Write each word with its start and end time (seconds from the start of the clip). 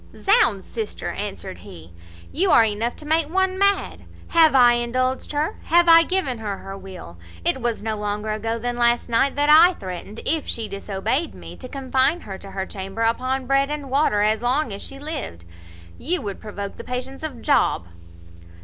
"Zounds! 0.17 0.65
sister," 0.65 1.09
answered 1.11 1.59
he, 1.59 1.91
"you 2.31 2.49
are 2.49 2.63
enough 2.65 2.95
to 2.95 3.05
make 3.05 3.29
one 3.29 3.59
mad. 3.59 4.05
Have 4.29 4.55
I 4.55 4.73
indulged 4.73 5.31
her? 5.31 5.57
Have 5.65 5.87
I 5.87 6.01
given 6.01 6.39
her 6.39 6.57
her 6.57 6.75
will? 6.75 7.19
It 7.45 7.61
was 7.61 7.83
no 7.83 7.95
longer 7.97 8.31
ago 8.31 8.57
than 8.57 8.77
last 8.77 9.09
night 9.09 9.35
that 9.35 9.51
I 9.51 9.75
threatened, 9.75 10.19
if 10.25 10.47
she 10.47 10.67
disobeyed 10.67 11.35
me, 11.35 11.55
to 11.57 11.67
confine 11.69 12.21
her 12.21 12.39
to 12.39 12.49
her 12.49 12.65
chamber 12.65 13.03
upon 13.03 13.45
bread 13.45 13.69
and 13.69 13.91
water 13.91 14.23
as 14.23 14.41
long 14.41 14.73
as 14.73 14.81
she 14.81 14.97
lived. 14.97 15.45
You 15.99 16.23
would 16.23 16.41
provoke 16.41 16.77
the 16.77 16.83
patience 16.83 17.21
of 17.21 17.43
Job." 17.43 17.85